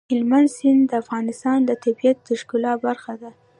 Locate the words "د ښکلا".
2.27-2.73